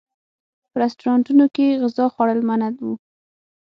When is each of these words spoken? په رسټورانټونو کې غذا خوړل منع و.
په 0.69 0.75
رسټورانټونو 0.81 1.45
کې 1.55 1.67
غذا 1.81 2.05
خوړل 2.13 2.39
منع 2.49 2.69
و. 2.83 2.89